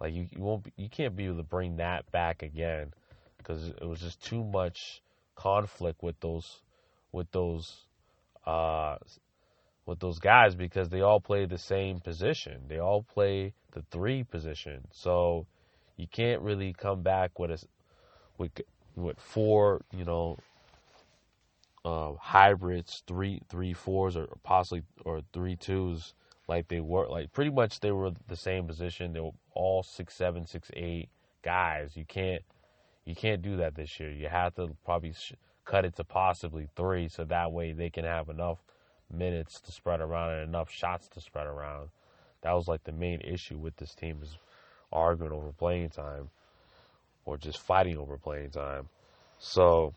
Like 0.00 0.14
you, 0.14 0.26
you 0.30 0.42
won't, 0.42 0.64
be, 0.64 0.72
you 0.76 0.88
can't 0.88 1.14
be 1.14 1.26
able 1.26 1.36
to 1.36 1.42
bring 1.42 1.76
that 1.76 2.10
back 2.10 2.42
again 2.42 2.92
because 3.38 3.68
it 3.68 3.86
was 3.86 4.00
just 4.00 4.24
too 4.24 4.44
much 4.44 5.02
conflict 5.36 6.02
with 6.02 6.18
those, 6.20 6.60
with 7.12 7.30
those, 7.32 7.86
uh, 8.46 8.96
with 9.86 9.98
those 10.00 10.18
guys 10.18 10.54
because 10.54 10.88
they 10.88 11.00
all 11.00 11.20
play 11.20 11.44
the 11.44 11.58
same 11.58 12.00
position. 12.00 12.62
They 12.68 12.78
all 12.78 13.02
play 13.02 13.52
the 13.72 13.82
three 13.90 14.24
position. 14.24 14.86
So 14.92 15.46
you 15.96 16.06
can't 16.06 16.42
really 16.42 16.72
come 16.72 17.02
back 17.02 17.38
with 17.38 17.50
a 17.50 17.58
with 18.38 18.52
with 18.96 19.18
four, 19.20 19.82
you 19.92 20.04
know, 20.04 20.38
uh, 21.84 22.12
hybrids, 22.20 23.02
three 23.06 23.42
three 23.48 23.72
fours 23.72 24.16
or 24.16 24.28
possibly 24.42 24.82
or 25.04 25.22
three 25.32 25.56
twos 25.56 26.14
like 26.48 26.68
they 26.68 26.80
were 26.80 27.08
like 27.08 27.32
pretty 27.32 27.50
much 27.50 27.80
they 27.80 27.92
were 27.92 28.12
the 28.28 28.36
same 28.36 28.66
position. 28.66 29.12
They 29.12 29.20
were 29.20 29.32
all 29.54 29.82
six 29.82 30.14
seven, 30.14 30.46
six 30.46 30.70
eight 30.74 31.08
guys. 31.42 31.96
You 31.96 32.04
can't 32.04 32.42
you 33.04 33.14
can't 33.14 33.42
do 33.42 33.56
that 33.56 33.74
this 33.74 33.98
year. 33.98 34.10
You 34.10 34.28
have 34.28 34.54
to 34.56 34.76
probably 34.84 35.12
sh- 35.12 35.34
cut 35.64 35.84
it 35.84 35.96
to 35.96 36.04
possibly 36.04 36.68
three, 36.76 37.08
so 37.08 37.24
that 37.24 37.52
way 37.52 37.72
they 37.72 37.90
can 37.90 38.04
have 38.04 38.28
enough 38.28 38.58
minutes 39.12 39.60
to 39.62 39.72
spread 39.72 40.00
around 40.00 40.32
and 40.34 40.48
enough 40.48 40.70
shots 40.70 41.08
to 41.08 41.20
spread 41.20 41.46
around. 41.46 41.90
That 42.42 42.52
was 42.52 42.68
like 42.68 42.84
the 42.84 42.92
main 42.92 43.20
issue 43.20 43.58
with 43.58 43.76
this 43.76 43.94
team 43.94 44.20
is 44.22 44.36
arguing 44.92 45.32
over 45.32 45.52
playing 45.52 45.90
time 45.90 46.30
or 47.24 47.36
just 47.36 47.58
fighting 47.58 47.98
over 47.98 48.16
playing 48.18 48.50
time. 48.50 48.88
So, 49.38 49.94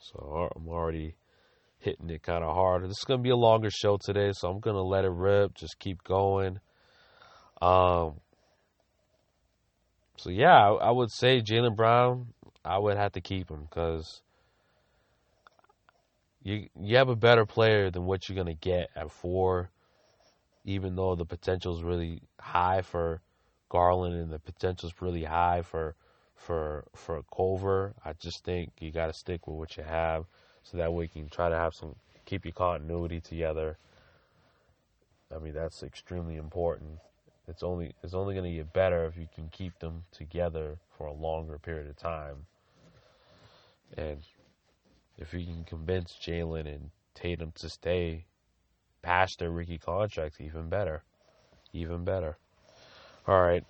so 0.00 0.50
I'm 0.56 0.68
already 0.68 1.14
hitting 1.78 2.10
it 2.10 2.22
kind 2.22 2.42
of 2.42 2.54
hard. 2.54 2.84
This 2.84 2.98
is 2.98 3.04
gonna 3.04 3.22
be 3.22 3.30
a 3.30 3.36
longer 3.36 3.70
show 3.70 3.98
today, 3.98 4.32
so 4.32 4.50
I'm 4.50 4.60
gonna 4.60 4.82
let 4.82 5.04
it 5.04 5.10
rip. 5.10 5.54
Just 5.54 5.78
keep 5.78 6.02
going. 6.02 6.58
Um. 7.60 8.20
So 10.16 10.30
yeah, 10.30 10.56
I, 10.56 10.88
I 10.88 10.90
would 10.90 11.10
say 11.10 11.40
Jaylen 11.40 11.76
Brown. 11.76 12.28
I 12.64 12.78
would 12.78 12.96
have 12.96 13.12
to 13.12 13.20
keep 13.20 13.50
him 13.50 13.66
because 13.68 14.22
you 16.42 16.68
you 16.78 16.96
have 16.96 17.08
a 17.08 17.16
better 17.16 17.46
player 17.46 17.90
than 17.90 18.04
what 18.04 18.28
you're 18.28 18.36
gonna 18.36 18.54
get 18.54 18.88
at 18.96 19.10
four. 19.10 19.70
Even 20.64 20.94
though 20.94 21.14
the 21.14 21.24
potential 21.24 21.76
is 21.76 21.82
really 21.82 22.22
high 22.38 22.82
for 22.82 23.22
Garland 23.70 24.14
and 24.14 24.30
the 24.30 24.38
potential 24.38 24.88
is 24.88 25.00
really 25.00 25.24
high 25.24 25.62
for 25.62 25.96
for 26.40 26.84
for 26.94 27.22
Culver, 27.34 27.94
I 28.04 28.14
just 28.14 28.44
think 28.44 28.72
you 28.80 28.90
got 28.90 29.06
to 29.06 29.12
stick 29.12 29.46
with 29.46 29.56
what 29.56 29.76
you 29.76 29.82
have, 29.82 30.24
so 30.62 30.78
that 30.78 30.92
way 30.92 31.04
you 31.04 31.22
can 31.22 31.28
try 31.28 31.48
to 31.48 31.54
have 31.54 31.74
some 31.74 31.94
keep 32.24 32.44
your 32.44 32.52
continuity 32.52 33.20
together. 33.20 33.76
I 35.34 35.38
mean 35.38 35.52
that's 35.52 35.82
extremely 35.82 36.36
important. 36.36 36.98
It's 37.46 37.62
only 37.62 37.94
it's 38.02 38.14
only 38.14 38.34
going 38.34 38.50
to 38.50 38.56
get 38.56 38.72
better 38.72 39.04
if 39.04 39.16
you 39.16 39.28
can 39.34 39.48
keep 39.50 39.78
them 39.80 40.04
together 40.12 40.78
for 40.96 41.06
a 41.06 41.12
longer 41.12 41.58
period 41.58 41.88
of 41.88 41.96
time. 41.96 42.46
And 43.96 44.20
if 45.18 45.34
you 45.34 45.44
can 45.44 45.64
convince 45.64 46.14
Jaylen 46.14 46.66
and 46.66 46.90
Tatum 47.14 47.52
to 47.56 47.68
stay 47.68 48.24
past 49.02 49.38
their 49.38 49.50
rookie 49.50 49.78
contracts, 49.78 50.40
even 50.40 50.68
better. 50.68 51.02
Even 51.72 52.04
better. 52.04 52.38
All 53.26 53.40
right. 53.40 53.64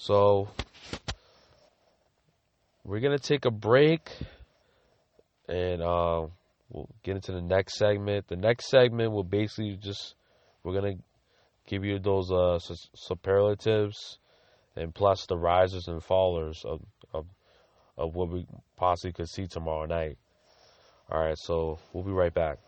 So 0.00 0.48
we're 2.84 3.00
gonna 3.00 3.18
take 3.18 3.46
a 3.46 3.50
break, 3.50 4.08
and 5.48 5.82
uh, 5.82 6.26
we'll 6.70 6.88
get 7.02 7.16
into 7.16 7.32
the 7.32 7.42
next 7.42 7.78
segment. 7.78 8.28
The 8.28 8.36
next 8.36 8.68
segment 8.68 9.10
will 9.10 9.24
basically 9.24 9.76
just 9.76 10.14
we're 10.62 10.74
gonna 10.74 10.98
give 11.66 11.84
you 11.84 11.98
those 11.98 12.30
uh, 12.30 12.60
superlatives, 12.94 14.20
and 14.76 14.94
plus 14.94 15.26
the 15.26 15.36
risers 15.36 15.88
and 15.88 16.00
fallers 16.00 16.64
of, 16.64 16.80
of 17.12 17.26
of 17.96 18.14
what 18.14 18.30
we 18.30 18.46
possibly 18.76 19.12
could 19.12 19.28
see 19.28 19.48
tomorrow 19.48 19.86
night. 19.86 20.16
All 21.10 21.20
right, 21.20 21.36
so 21.36 21.80
we'll 21.92 22.04
be 22.04 22.12
right 22.12 22.32
back. 22.32 22.58